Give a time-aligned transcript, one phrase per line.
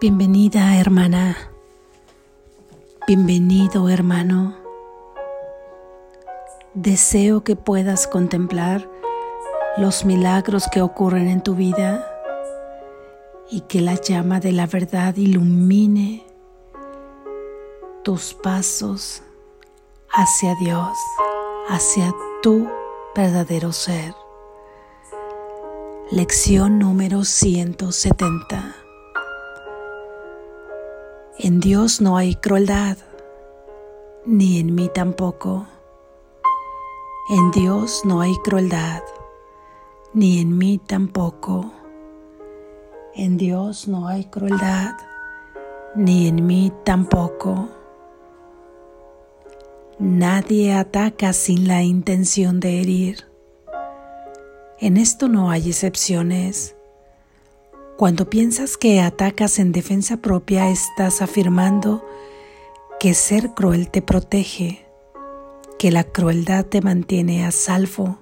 [0.00, 1.36] Bienvenida hermana,
[3.08, 4.54] bienvenido hermano.
[6.72, 8.88] Deseo que puedas contemplar
[9.76, 12.08] los milagros que ocurren en tu vida
[13.50, 16.24] y que la llama de la verdad ilumine
[18.04, 19.24] tus pasos
[20.12, 20.96] hacia Dios,
[21.68, 22.68] hacia tu
[23.16, 24.14] verdadero ser.
[26.12, 28.77] Lección número 170.
[31.40, 32.98] En Dios no hay crueldad,
[34.26, 35.68] ni en mí tampoco.
[37.30, 39.04] En Dios no hay crueldad,
[40.12, 41.70] ni en mí tampoco.
[43.14, 44.96] En Dios no hay crueldad,
[45.94, 47.68] ni en mí tampoco.
[50.00, 53.26] Nadie ataca sin la intención de herir.
[54.80, 56.77] En esto no hay excepciones.
[57.98, 62.06] Cuando piensas que atacas en defensa propia, estás afirmando
[63.00, 64.86] que ser cruel te protege,
[65.80, 68.20] que la crueldad te mantiene a salvo.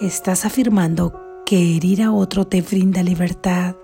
[0.00, 3.76] Estás afirmando que herir a otro te brinda libertad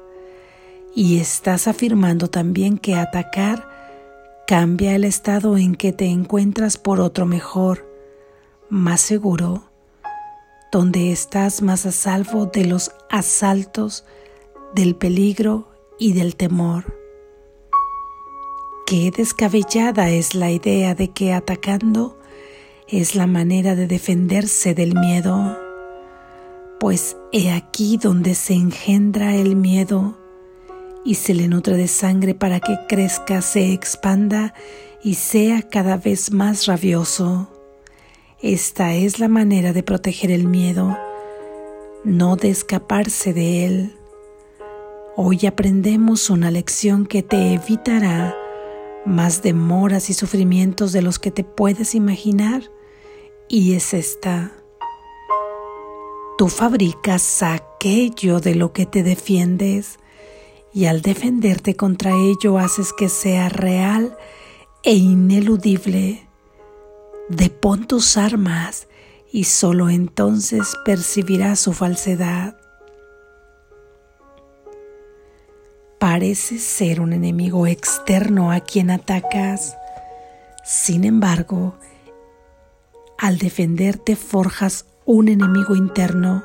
[0.95, 3.69] y estás afirmando también que atacar
[4.47, 7.87] cambia el estado en que te encuentras por otro mejor,
[8.71, 9.65] más seguro,
[10.73, 14.07] donde estás más a salvo de los asaltos
[14.75, 16.97] del peligro y del temor.
[18.87, 22.19] Qué descabellada es la idea de que atacando
[22.87, 25.59] es la manera de defenderse del miedo,
[26.81, 30.17] pues he aquí donde se engendra el miedo
[31.05, 34.55] y se le nutre de sangre para que crezca, se expanda
[35.03, 37.49] y sea cada vez más rabioso.
[38.41, 40.97] Esta es la manera de proteger el miedo,
[42.05, 43.98] no de escaparse de él.
[45.21, 48.37] Hoy aprendemos una lección que te evitará
[49.05, 52.63] más demoras y sufrimientos de los que te puedes imaginar
[53.49, 54.53] y es esta.
[56.39, 59.99] Tú fabricas aquello de lo que te defiendes
[60.73, 64.17] y al defenderte contra ello haces que sea real
[64.85, 66.29] e ineludible.
[67.29, 68.87] Depón tus armas
[69.33, 72.68] y solo entonces percibirás su falsedad.
[76.19, 79.77] Parece ser un enemigo externo a quien atacas.
[80.65, 81.77] Sin embargo,
[83.17, 86.43] al defenderte forjas un enemigo interno,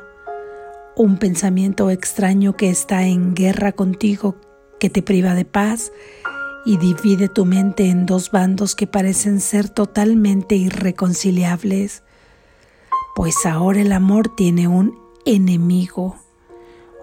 [0.95, 4.35] un pensamiento extraño que está en guerra contigo,
[4.79, 5.91] que te priva de paz
[6.67, 12.03] y divide tu mente en dos bandos que parecen ser totalmente irreconciliables,
[13.15, 14.95] pues ahora el amor tiene un
[15.25, 16.15] enemigo,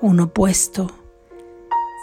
[0.01, 1.00] un opuesto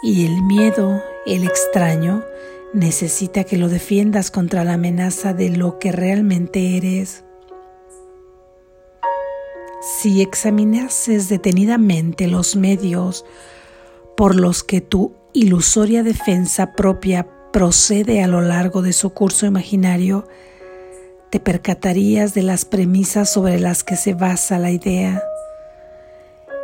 [0.02, 2.24] y el miedo, el extraño,
[2.72, 7.24] necesita que lo defiendas contra la amenaza de lo que realmente eres.
[9.80, 13.24] Si examinases detenidamente los medios
[14.16, 20.26] por los que tu ilusoria defensa propia procede a lo largo de su curso imaginario,
[21.30, 25.22] te percatarías de las premisas sobre las que se basa la idea.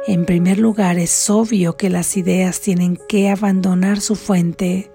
[0.06, 4.90] En primer lugar, es obvio que las ideas tienen que abandonar su fuente,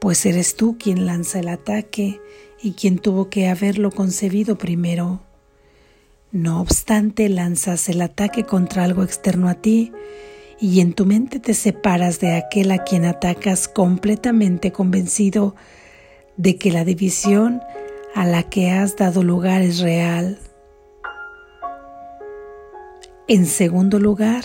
[0.00, 2.20] pues eres tú quien lanza el ataque
[2.60, 5.20] y quien tuvo que haberlo concebido primero.
[6.32, 9.92] No obstante, lanzas el ataque contra algo externo a ti
[10.58, 15.54] y en tu mente te separas de aquel a quien atacas completamente convencido
[16.36, 17.60] de que la división
[18.16, 20.40] a la que has dado lugar es real.
[23.28, 24.42] En segundo lugar,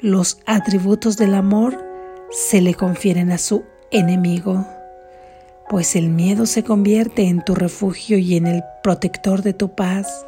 [0.00, 1.82] los atributos del amor
[2.30, 4.66] se le confieren a su enemigo,
[5.70, 10.26] pues el miedo se convierte en tu refugio y en el protector de tu paz,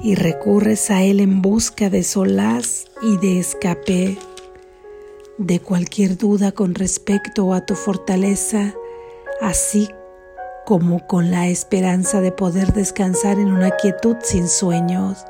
[0.00, 4.18] y recurres a él en busca de solaz y de escape.
[5.38, 8.74] De cualquier duda con respecto a tu fortaleza,
[9.40, 9.88] así
[10.66, 15.24] como con la esperanza de poder descansar en una quietud sin sueños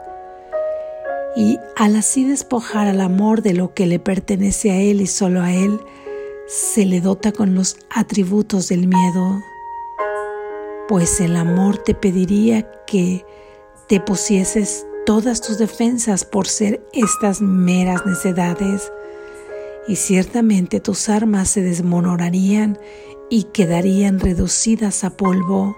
[1.37, 5.43] y al así despojar al amor de lo que le pertenece a él y solo
[5.43, 5.79] a él,
[6.49, 9.43] se le dota con los atributos del miedo,
[10.89, 13.27] pues el amor te pediría que
[13.87, 18.91] te pusieses todas tus defensas por ser estas meras necedades,
[19.89, 22.79] y ciertamente tus armas se desmoronarían
[23.29, 25.77] y quedarían reducidas a polvo,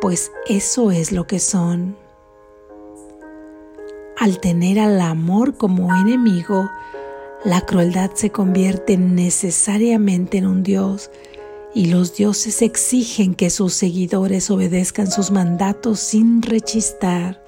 [0.00, 2.03] pues eso es lo que son.
[4.18, 6.70] Al tener al amor como enemigo,
[7.44, 11.10] la crueldad se convierte necesariamente en un dios
[11.74, 17.42] y los dioses exigen que sus seguidores obedezcan sus mandatos sin rechistar.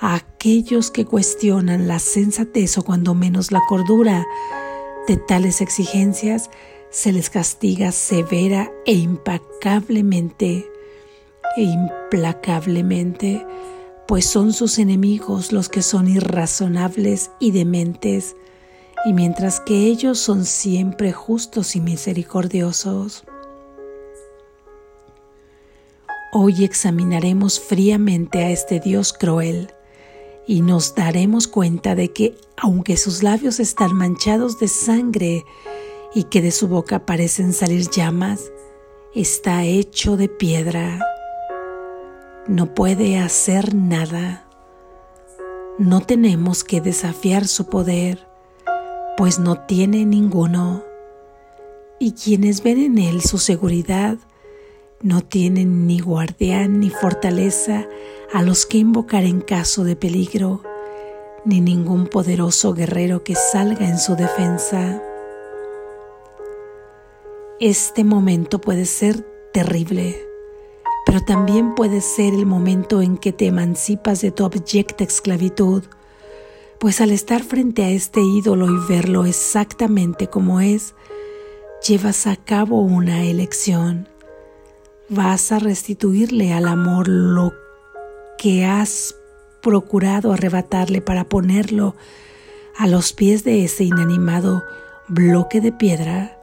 [0.00, 4.26] A aquellos que cuestionan la sensatez o cuando menos la cordura
[5.06, 6.50] de tales exigencias,
[6.90, 10.66] se les castiga severa e impecablemente
[11.56, 13.46] e implacablemente,
[14.10, 18.34] pues son sus enemigos los que son irrazonables y dementes,
[19.04, 23.22] y mientras que ellos son siempre justos y misericordiosos.
[26.32, 29.72] Hoy examinaremos fríamente a este Dios cruel
[30.44, 35.44] y nos daremos cuenta de que aunque sus labios están manchados de sangre
[36.16, 38.50] y que de su boca parecen salir llamas,
[39.14, 40.98] está hecho de piedra.
[42.46, 44.44] No puede hacer nada.
[45.78, 48.30] No tenemos que desafiar su poder
[49.20, 50.82] pues no tiene ninguno.
[51.98, 54.16] Y quienes ven en él su seguridad,
[55.02, 57.86] no tienen ni guardián ni fortaleza
[58.32, 60.62] a los que invocar en caso de peligro,
[61.44, 65.02] ni ningún poderoso guerrero que salga en su defensa.
[67.60, 69.20] Este momento puede ser
[69.52, 70.16] terrible,
[71.10, 75.82] pero también puede ser el momento en que te emancipas de tu abyecta esclavitud
[76.78, 80.94] pues al estar frente a este ídolo y verlo exactamente como es,
[81.84, 84.08] llevas a cabo una elección.
[85.08, 87.54] Vas a restituirle al amor lo
[88.38, 89.16] que has
[89.62, 91.96] procurado arrebatarle para ponerlo
[92.78, 94.62] a los pies de ese inanimado
[95.08, 96.38] bloque de piedra,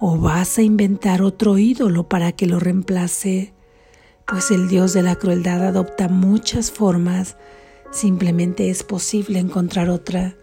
[0.00, 3.52] o vas a inventar otro ídolo para que lo reemplace,
[4.26, 7.36] pues el Dios de la crueldad adopta muchas formas
[7.92, 10.34] Simplemente es posible encontrar otra.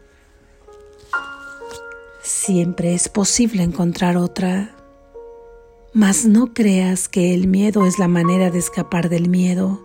[2.21, 4.75] Siempre es posible encontrar otra.
[5.91, 9.83] Mas no creas que el miedo es la manera de escapar del miedo.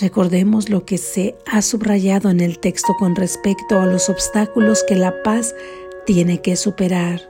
[0.00, 4.94] Recordemos lo que se ha subrayado en el texto con respecto a los obstáculos que
[4.94, 5.56] la paz
[6.06, 7.20] tiene que superar.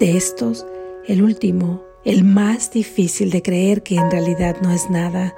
[0.00, 0.66] De estos,
[1.06, 5.34] el último, el más difícil de creer que en realidad no es nada,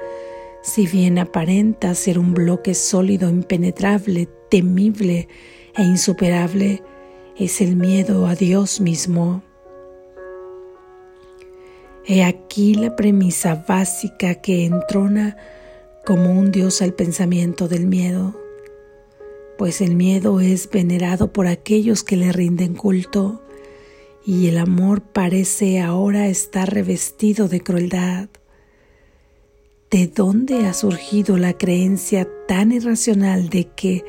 [0.62, 5.29] si bien aparenta ser un bloque sólido, impenetrable, temible
[5.76, 6.82] e insuperable,
[7.37, 9.43] es el miedo a Dios mismo.
[12.06, 15.37] He aquí la premisa básica que entrona
[16.05, 18.37] como un Dios al pensamiento del miedo,
[19.58, 23.42] pues el miedo es venerado por aquellos que le rinden culto
[24.24, 28.28] y el amor parece ahora estar revestido de crueldad.
[29.90, 34.04] ¿De dónde ha surgido la creencia tan irracional de que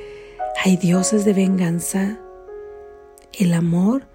[0.63, 2.19] hay dioses de venganza?
[3.33, 4.07] El amor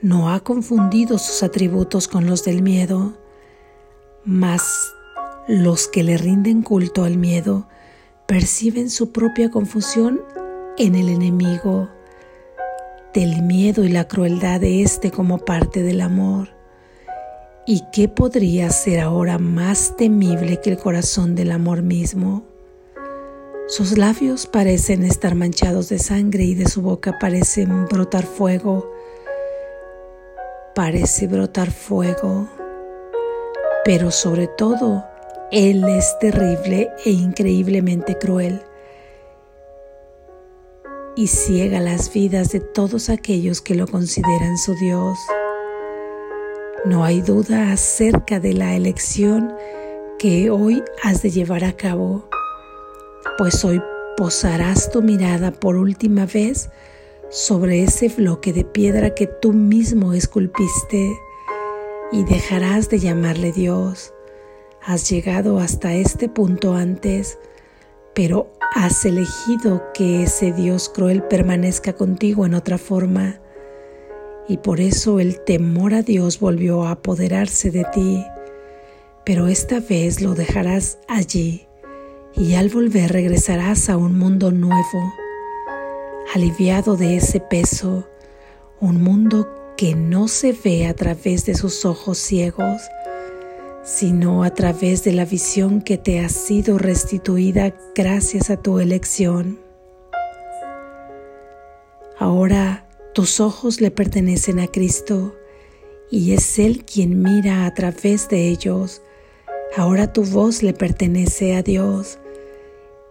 [0.00, 3.16] no ha confundido sus atributos con los del miedo,
[4.24, 4.92] mas
[5.46, 7.68] los que le rinden culto al miedo
[8.26, 10.22] perciben su propia confusión
[10.78, 11.90] en el enemigo,
[13.14, 16.48] del miedo y la crueldad de éste como parte del amor.
[17.66, 22.44] ¿Y qué podría ser ahora más temible que el corazón del amor mismo?
[23.68, 28.90] Sus labios parecen estar manchados de sangre y de su boca parece brotar fuego.
[30.74, 32.48] Parece brotar fuego.
[33.84, 35.04] Pero sobre todo,
[35.50, 38.62] Él es terrible e increíblemente cruel
[41.16, 45.18] y ciega las vidas de todos aquellos que lo consideran su Dios.
[46.84, 49.54] No hay duda acerca de la elección
[50.18, 52.28] que hoy has de llevar a cabo,
[53.38, 53.80] pues hoy
[54.16, 56.70] posarás tu mirada por última vez
[57.30, 61.12] sobre ese bloque de piedra que tú mismo esculpiste
[62.12, 64.12] y dejarás de llamarle Dios.
[64.84, 67.38] Has llegado hasta este punto antes,
[68.14, 73.40] pero has elegido que ese Dios cruel permanezca contigo en otra forma.
[74.48, 78.24] Y por eso el temor a Dios volvió a apoderarse de ti,
[79.24, 81.66] pero esta vez lo dejarás allí
[82.34, 85.14] y al volver regresarás a un mundo nuevo,
[86.34, 88.08] aliviado de ese peso,
[88.80, 92.82] un mundo que no se ve a través de sus ojos ciegos,
[93.82, 99.58] sino a través de la visión que te ha sido restituida gracias a tu elección.
[102.18, 105.34] Ahora tus ojos le pertenecen a Cristo
[106.10, 109.02] y es Él quien mira a través de ellos.
[109.76, 112.18] Ahora tu voz le pertenece a Dios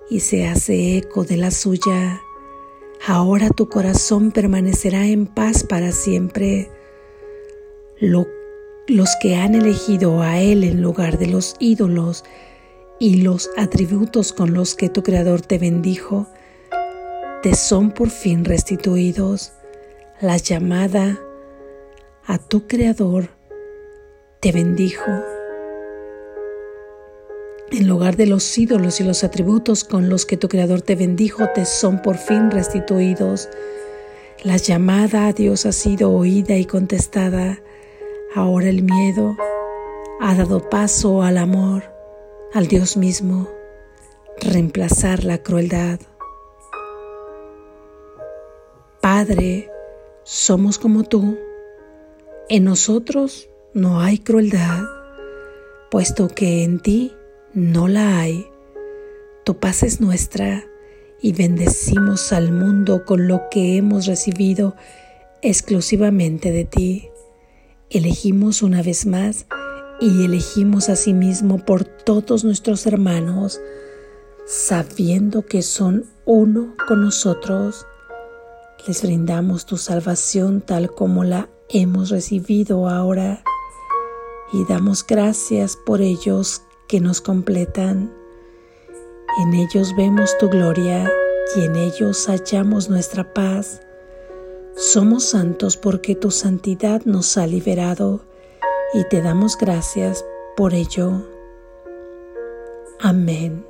[0.09, 2.21] y se hace eco de la suya.
[3.05, 6.69] Ahora tu corazón permanecerá en paz para siempre.
[8.91, 12.25] Los que han elegido a Él en lugar de los ídolos
[12.99, 16.27] y los atributos con los que tu Creador te bendijo,
[17.41, 19.53] te son por fin restituidos.
[20.19, 21.19] La llamada
[22.25, 23.29] a tu Creador
[24.41, 25.09] te bendijo.
[27.71, 31.47] En lugar de los ídolos y los atributos con los que tu Creador te bendijo,
[31.55, 33.47] te son por fin restituidos.
[34.43, 37.61] La llamada a Dios ha sido oída y contestada.
[38.33, 39.35] Ahora el miedo
[40.21, 41.83] ha dado paso al amor,
[42.53, 43.49] al Dios mismo,
[44.39, 45.99] reemplazar la crueldad.
[49.01, 49.69] Padre,
[50.23, 51.37] somos como tú.
[52.47, 54.83] En nosotros no hay crueldad,
[55.89, 57.13] puesto que en ti
[57.53, 58.47] no la hay.
[59.43, 60.63] Tu paz es nuestra
[61.21, 64.73] y bendecimos al mundo con lo que hemos recibido
[65.41, 67.10] exclusivamente de ti.
[67.93, 69.47] Elegimos una vez más
[69.99, 73.59] y elegimos a sí mismo por todos nuestros hermanos,
[74.45, 77.85] sabiendo que son uno con nosotros.
[78.87, 83.43] Les brindamos tu salvación tal como la hemos recibido ahora
[84.53, 88.09] y damos gracias por ellos que nos completan.
[89.43, 91.11] En ellos vemos tu gloria
[91.57, 93.81] y en ellos hallamos nuestra paz.
[94.75, 98.21] Somos santos porque tu santidad nos ha liberado
[98.93, 100.25] y te damos gracias
[100.57, 101.27] por ello.
[102.99, 103.65] Amén.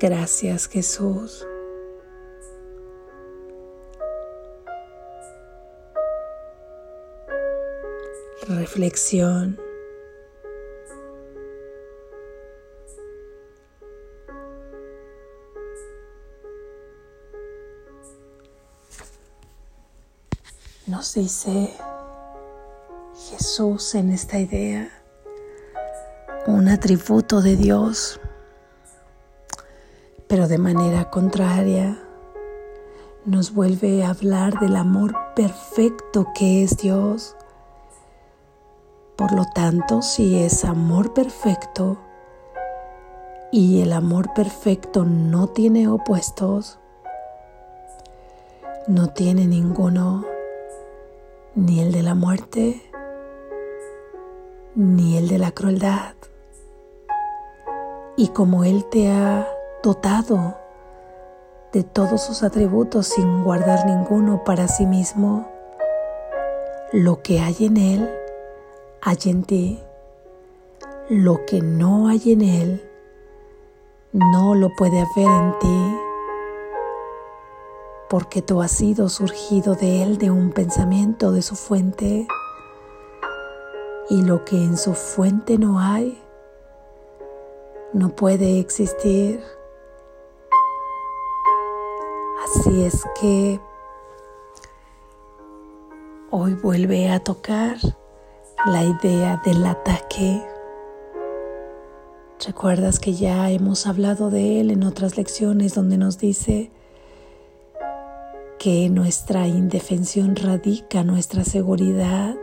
[0.00, 1.46] Gracias Jesús.
[8.48, 9.61] reflexión.
[21.14, 21.70] Dice
[23.28, 24.88] Jesús en esta idea
[26.46, 28.18] un atributo de Dios,
[30.26, 32.02] pero de manera contraria
[33.26, 37.36] nos vuelve a hablar del amor perfecto que es Dios.
[39.14, 41.98] Por lo tanto, si es amor perfecto
[43.52, 46.78] y el amor perfecto no tiene opuestos,
[48.88, 50.31] no tiene ninguno,
[51.54, 52.82] ni el de la muerte,
[54.74, 56.14] ni el de la crueldad.
[58.16, 59.48] Y como Él te ha
[59.82, 60.56] dotado
[61.72, 65.48] de todos sus atributos sin guardar ninguno para sí mismo,
[66.92, 68.10] lo que hay en Él
[69.04, 69.80] hay en ti.
[71.08, 72.88] Lo que no hay en Él,
[74.12, 75.96] no lo puede haber en ti,
[78.12, 82.26] porque tú has sido surgido de Él de un pensamiento de su fuente,
[84.10, 86.22] y lo que en su fuente no hay,
[87.94, 89.42] no puede existir.
[92.44, 93.58] Así es que
[96.30, 97.78] hoy vuelve a tocar
[98.66, 100.46] la idea del ataque.
[102.44, 106.70] Recuerdas que ya hemos hablado de él en otras lecciones donde nos dice
[108.62, 112.36] que nuestra indefensión radica nuestra seguridad,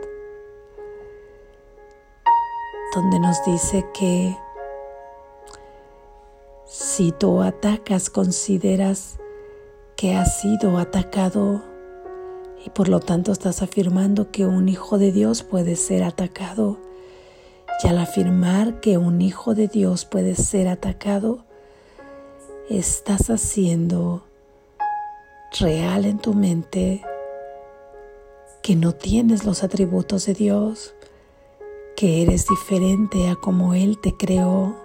[2.94, 4.36] donde nos dice que
[6.66, 9.18] si tú atacas consideras
[9.96, 11.62] que has sido atacado
[12.66, 16.76] y por lo tanto estás afirmando que un hijo de Dios puede ser atacado.
[17.82, 21.46] Y al afirmar que un hijo de Dios puede ser atacado,
[22.68, 24.29] estás haciendo
[25.58, 27.02] real en tu mente
[28.62, 30.94] que no tienes los atributos de Dios,
[31.96, 34.76] que eres diferente a como Él te creó.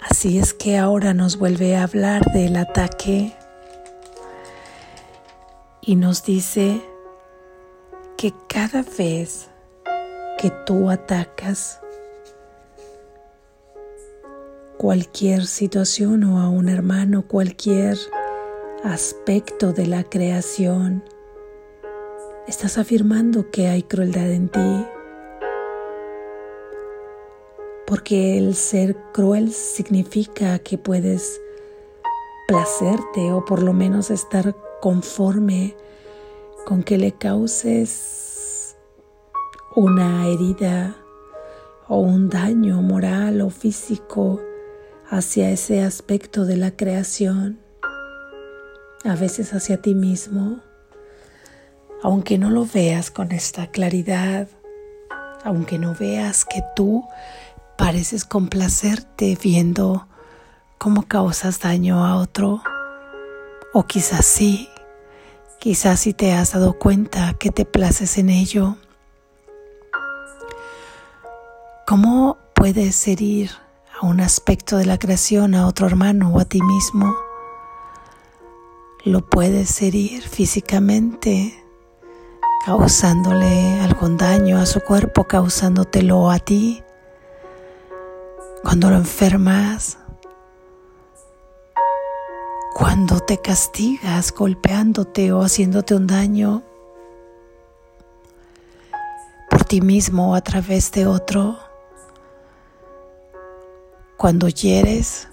[0.00, 3.34] Así es que ahora nos vuelve a hablar del ataque
[5.80, 6.82] y nos dice
[8.16, 9.48] que cada vez
[10.38, 11.80] que tú atacas
[14.78, 17.98] cualquier situación o a un hermano, cualquier
[18.84, 21.02] aspecto de la creación,
[22.46, 24.86] estás afirmando que hay crueldad en ti.
[27.88, 31.40] Porque el ser cruel significa que puedes
[32.46, 35.76] placerte o por lo menos estar conforme
[36.64, 38.76] con que le causes
[39.74, 40.96] una herida
[41.88, 44.40] o un daño moral o físico
[45.10, 47.58] hacia ese aspecto de la creación,
[49.04, 50.60] a veces hacia ti mismo,
[52.02, 54.48] aunque no lo veas con esta claridad,
[55.44, 57.06] aunque no veas que tú
[57.76, 60.06] pareces complacerte viendo
[60.76, 62.62] cómo causas daño a otro,
[63.72, 64.68] o quizás sí,
[65.58, 68.76] quizás si te has dado cuenta que te places en ello.
[71.86, 73.50] ¿Cómo puedes herir
[74.00, 77.14] a un aspecto de la creación, a otro hermano o a ti mismo?
[79.04, 81.64] Lo puedes herir físicamente,
[82.64, 86.82] causándole algún daño a su cuerpo, causándotelo a ti.
[88.62, 89.98] Cuando lo enfermas,
[92.74, 96.62] cuando te castigas golpeándote o haciéndote un daño
[99.50, 101.67] por ti mismo o a través de otro,
[104.18, 105.28] cuando hieres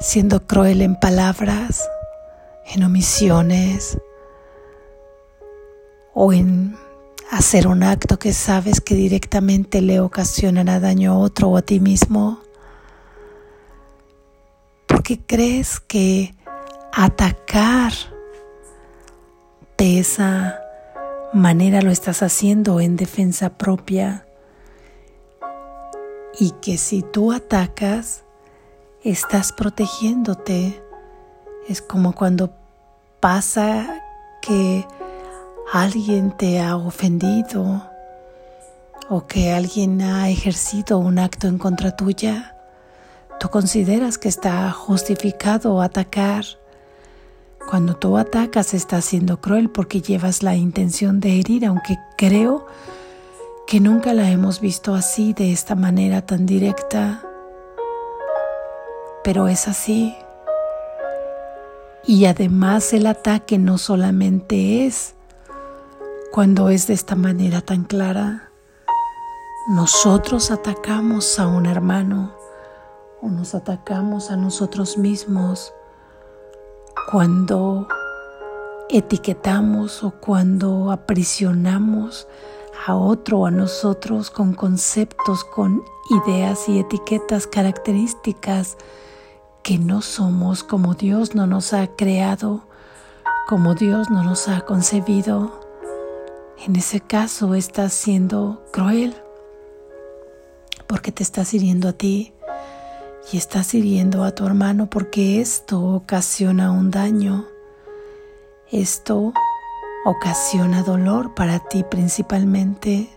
[0.00, 1.86] siendo cruel en palabras,
[2.64, 3.98] en omisiones
[6.14, 6.74] o en
[7.30, 11.80] hacer un acto que sabes que directamente le ocasionará daño a otro o a ti
[11.80, 12.40] mismo,
[14.86, 16.34] porque crees que
[16.94, 17.92] atacar
[19.76, 20.58] de esa
[21.34, 24.27] manera lo estás haciendo en defensa propia
[26.38, 28.24] y que si tú atacas,
[29.02, 30.82] estás protegiéndote.
[31.68, 32.50] Es como cuando
[33.20, 34.02] pasa
[34.40, 34.86] que
[35.72, 37.82] alguien te ha ofendido
[39.08, 42.54] o que alguien ha ejercido un acto en contra tuya.
[43.40, 46.44] Tú consideras que está justificado atacar
[47.68, 52.97] cuando tú atacas estás siendo cruel porque llevas la intención de herir, aunque creo que
[53.76, 57.22] nunca la hemos visto así, de esta manera tan directa.
[59.22, 60.16] Pero es así.
[62.02, 65.14] Y además el ataque no solamente es
[66.32, 68.50] cuando es de esta manera tan clara.
[69.68, 72.34] Nosotros atacamos a un hermano
[73.20, 75.74] o nos atacamos a nosotros mismos
[77.10, 77.86] cuando
[78.88, 82.26] etiquetamos o cuando aprisionamos
[82.86, 88.76] a otro o a nosotros con conceptos, con ideas y etiquetas características
[89.62, 92.62] que no somos como Dios no nos ha creado,
[93.46, 95.60] como Dios no nos ha concebido.
[96.64, 99.14] En ese caso estás siendo cruel
[100.86, 102.32] porque te estás hiriendo a ti
[103.30, 107.46] y estás hiriendo a tu hermano porque esto ocasiona un daño.
[108.70, 109.32] Esto
[110.04, 113.08] ocasiona dolor para ti principalmente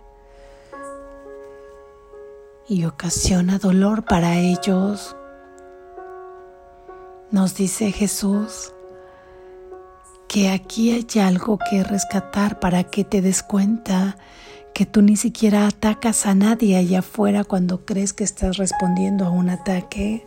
[2.67, 5.15] y ocasiona dolor para ellos.
[7.29, 8.73] Nos dice Jesús
[10.27, 14.17] que aquí hay algo que rescatar para que te des cuenta
[14.73, 19.29] que tú ni siquiera atacas a nadie allá afuera cuando crees que estás respondiendo a
[19.29, 20.25] un ataque.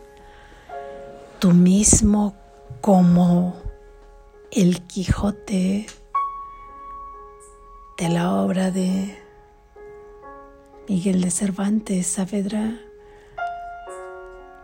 [1.39, 2.35] Tú mismo
[2.81, 3.55] como
[4.51, 5.87] el Quijote
[7.97, 9.17] de la obra de
[10.89, 12.77] Miguel de Cervantes Saavedra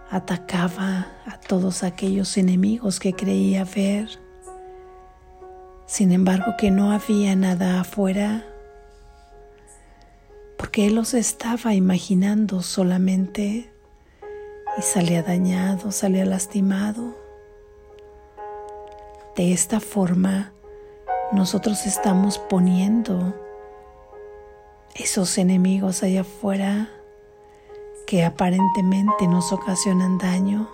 [0.09, 4.09] atacaba a todos aquellos enemigos que creía ver.
[5.85, 8.45] Sin embargo, que no había nada afuera
[10.57, 13.71] porque él los estaba imaginando solamente
[14.77, 17.15] y salía dañado, salía lastimado.
[19.37, 20.51] De esta forma,
[21.33, 23.33] nosotros estamos poniendo
[24.95, 26.89] esos enemigos allá afuera
[28.05, 30.69] que aparentemente nos ocasionan daño.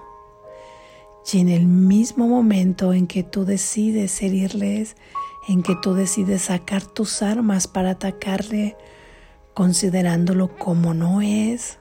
[1.31, 4.95] Y en el mismo momento en que tú decides herirles,
[5.47, 8.77] en que tú decides sacar tus armas para atacarle
[9.53, 11.79] considerándolo como no es,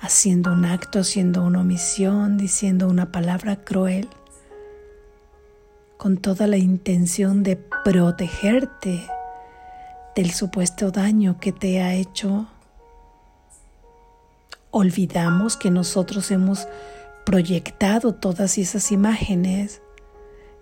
[0.00, 4.08] haciendo un acto, haciendo una omisión, diciendo una palabra cruel,
[5.98, 9.06] con toda la intención de protegerte
[10.16, 12.46] del supuesto daño que te ha hecho.
[14.70, 16.66] Olvidamos que nosotros hemos
[17.26, 19.82] proyectado todas esas imágenes,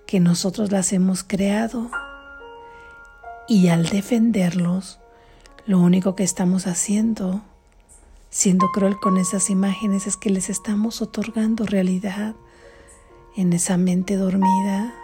[0.07, 1.90] que nosotros las hemos creado
[3.46, 4.99] y al defenderlos,
[5.66, 7.42] lo único que estamos haciendo,
[8.31, 12.35] siendo cruel con esas imágenes, es que les estamos otorgando realidad
[13.37, 14.94] en esa mente dormida.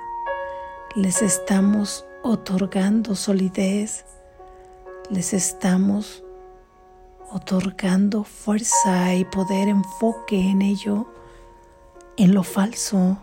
[0.95, 4.05] Les estamos otorgando solidez.
[5.09, 6.23] Les estamos
[7.31, 11.07] otorgando fuerza y poder, enfoque en ello,
[12.19, 13.17] en lo falso.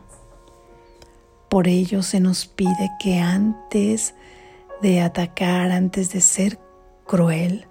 [1.48, 4.16] Por ello se nos pide que antes
[4.82, 6.60] de atacar, antes de ser
[7.06, 7.68] cruel,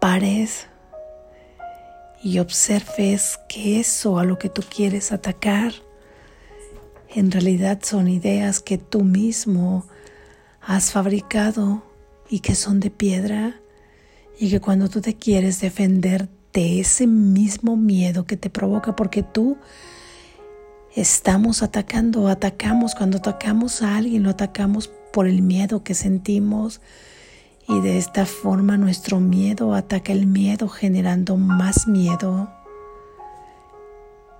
[0.00, 0.68] pares
[2.22, 5.85] y observes que eso a lo que tú quieres atacar
[7.16, 9.86] en realidad son ideas que tú mismo
[10.60, 11.82] has fabricado
[12.28, 13.58] y que son de piedra
[14.38, 19.22] y que cuando tú te quieres defender de ese mismo miedo que te provoca porque
[19.22, 19.56] tú
[20.94, 26.82] estamos atacando, atacamos, cuando atacamos a alguien lo atacamos por el miedo que sentimos
[27.66, 32.50] y de esta forma nuestro miedo ataca el miedo generando más miedo.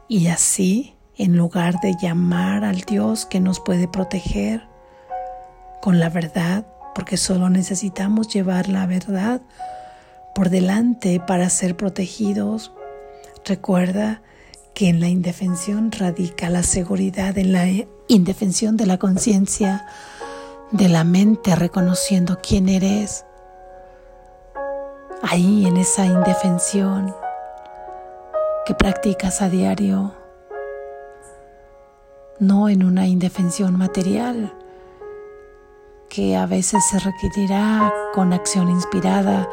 [0.09, 4.67] Y así en lugar de llamar al Dios que nos puede proteger
[5.81, 9.41] con la verdad, porque solo necesitamos llevar la verdad
[10.35, 12.73] por delante para ser protegidos.
[13.45, 14.23] Recuerda
[14.75, 17.65] que en la indefensión radica la seguridad, en la
[18.09, 19.87] indefensión de la conciencia,
[20.71, 23.25] de la mente, reconociendo quién eres.
[25.23, 27.15] Ahí en esa indefensión
[28.67, 30.15] que practicas a diario,
[32.39, 34.53] no en una indefensión material,
[36.09, 39.49] que a veces se requerirá con acción inspirada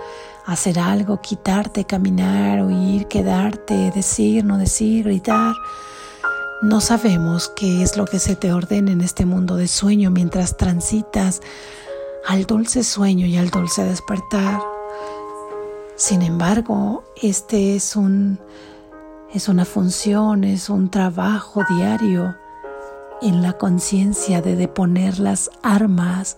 [0.46, 5.56] hacer algo, quitarte, caminar, huir, quedarte, decir, no decir, gritar.
[6.62, 10.58] No sabemos qué es lo que se te ordena en este mundo de sueño mientras
[10.58, 11.42] transitas
[12.28, 14.62] al dulce sueño y al dulce despertar.
[15.96, 18.40] Sin embargo, este es un
[19.34, 22.36] es una función, es un trabajo diario
[23.24, 26.38] en la conciencia de deponer las armas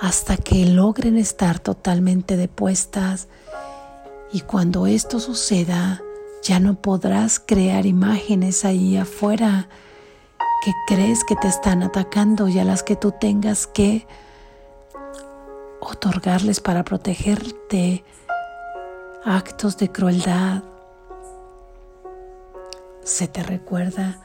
[0.00, 3.28] hasta que logren estar totalmente depuestas
[4.32, 6.02] y cuando esto suceda
[6.42, 9.68] ya no podrás crear imágenes ahí afuera
[10.64, 14.06] que crees que te están atacando y a las que tú tengas que
[15.80, 18.04] otorgarles para protegerte
[19.24, 20.64] actos de crueldad.
[23.04, 24.23] Se te recuerda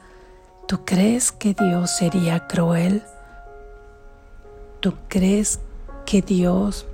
[0.70, 3.02] ¿Tú crees que Dios sería cruel?
[4.78, 5.58] ¿Tú crees
[6.06, 6.86] que Dios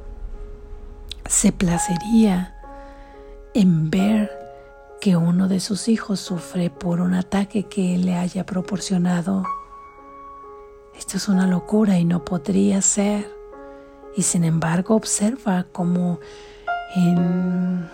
[1.28, 2.54] se placería
[3.52, 4.32] en ver
[4.98, 9.44] que uno de sus hijos sufre por un ataque que Él le haya proporcionado?
[10.96, 13.30] Esto es una locura y no podría ser.
[14.16, 16.18] Y sin embargo observa cómo
[16.94, 17.90] en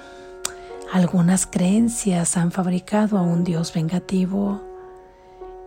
[0.93, 4.72] algunas creencias han fabricado a un Dios vengativo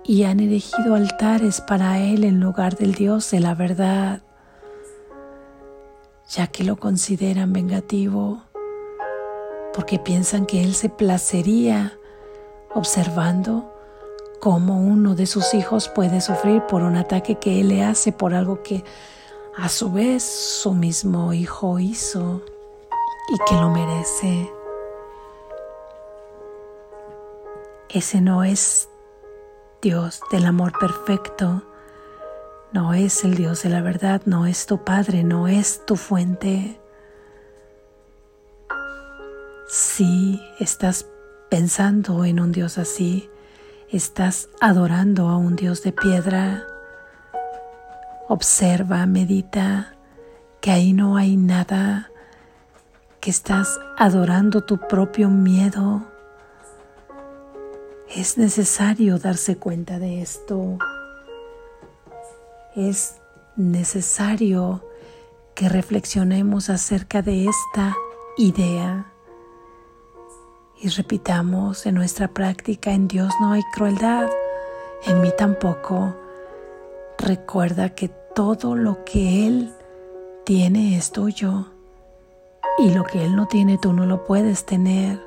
[0.08, 4.22] y han erigido altares para Él en lugar del Dios de la verdad,
[6.30, 8.44] ya que lo consideran vengativo,
[9.74, 11.98] porque piensan que Él se placería
[12.74, 13.74] observando
[14.40, 18.36] cómo uno de sus hijos puede sufrir por un ataque que Él le hace por
[18.36, 18.84] algo que
[19.58, 22.44] a su vez su mismo hijo hizo
[23.34, 24.52] y que lo merece.
[27.90, 28.90] Ese no es
[29.86, 31.62] Dios del amor perfecto,
[32.74, 36.82] no es el Dios de la verdad, no es tu Padre, no es tu fuente.
[39.68, 41.06] Si estás
[41.52, 43.30] pensando en un Dios así,
[43.92, 46.66] estás adorando a un Dios de piedra,
[48.28, 49.94] observa, medita
[50.62, 52.10] que ahí no hay nada,
[53.20, 56.15] que estás adorando tu propio miedo
[58.16, 60.78] es necesario darse cuenta de esto.
[62.74, 63.16] Es
[63.58, 64.86] necesario
[65.54, 67.96] que reflexionemos acerca de esta
[68.38, 69.12] idea
[70.82, 74.30] y repitamos en nuestra práctica, en Dios no hay crueldad,
[75.06, 76.16] en mí tampoco.
[77.18, 79.74] Recuerda que todo lo que Él
[80.46, 81.68] tiene es tuyo
[82.78, 85.22] y lo que Él no tiene tú no lo puedes tener.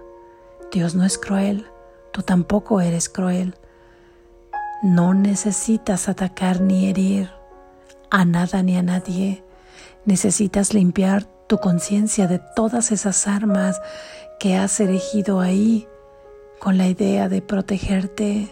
[0.73, 1.67] Dios no es cruel.
[2.19, 3.55] Tú tampoco eres cruel.
[4.83, 7.31] No necesitas atacar ni herir
[8.11, 9.45] a nada ni a nadie.
[10.05, 13.81] Necesitas limpiar tu conciencia de todas esas armas
[14.41, 15.87] que has erigido ahí
[16.59, 18.49] con la idea de protegerte.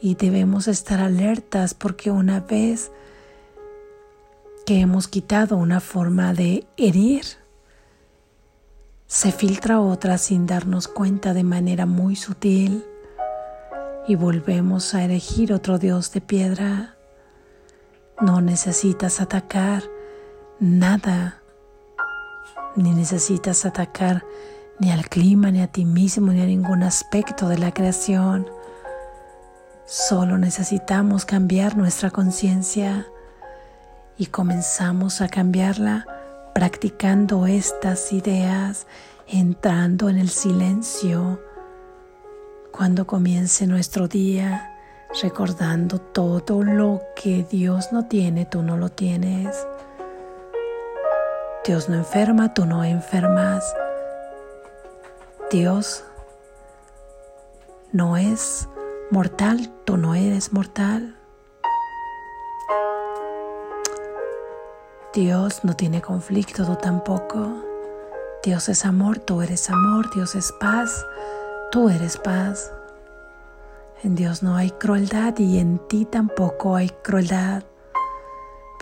[0.00, 2.90] Y debemos estar alertas porque una vez
[4.66, 7.26] que hemos quitado una forma de herir,
[9.06, 12.84] se filtra otra sin darnos cuenta de manera muy sutil
[14.08, 16.96] y volvemos a elegir otro Dios de piedra.
[18.20, 19.84] No necesitas atacar
[20.58, 21.40] nada,
[22.74, 24.24] ni necesitas atacar
[24.80, 28.48] ni al clima, ni a ti mismo, ni a ningún aspecto de la creación.
[29.86, 33.06] Solo necesitamos cambiar nuestra conciencia
[34.18, 36.06] y comenzamos a cambiarla
[36.56, 38.86] practicando estas ideas,
[39.28, 41.38] entrando en el silencio
[42.72, 44.74] cuando comience nuestro día,
[45.20, 49.66] recordando todo lo que Dios no tiene, tú no lo tienes.
[51.66, 53.62] Dios no enferma, tú no enfermas.
[55.50, 56.04] Dios
[57.92, 58.66] no es
[59.10, 61.15] mortal, tú no eres mortal.
[65.16, 67.50] Dios no tiene conflicto, tú tampoco.
[68.44, 70.10] Dios es amor, tú eres amor.
[70.14, 71.06] Dios es paz,
[71.72, 72.70] tú eres paz.
[74.02, 77.62] En Dios no hay crueldad y en ti tampoco hay crueldad.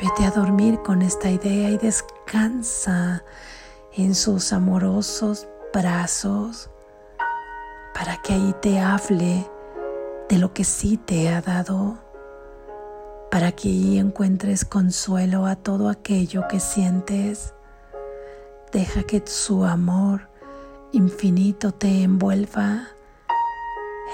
[0.03, 3.23] Vete a dormir con esta idea y descansa
[3.93, 6.69] en sus amorosos brazos
[7.95, 9.49] para que ahí te hable
[10.29, 11.97] de lo que sí te ha dado,
[13.35, 17.53] para que encuentres consuelo a todo aquello que sientes.
[18.71, 20.29] Deja que su amor
[20.93, 22.87] infinito te envuelva.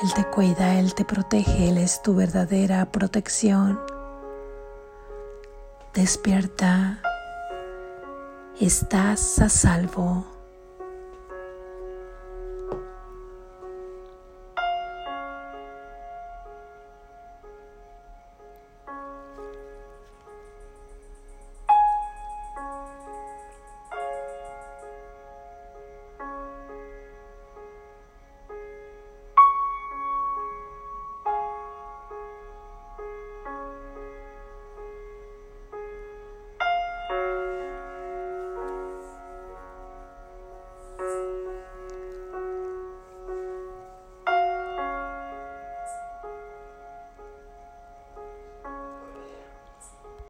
[0.02, 3.78] Él te cuida, Él te protege, Él es tu verdadera protección.
[5.92, 7.02] Despierta,
[8.58, 10.39] estás a salvo.